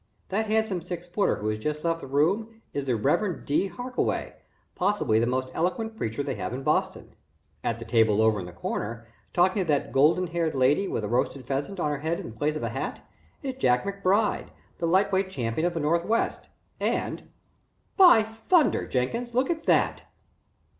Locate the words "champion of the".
15.29-15.79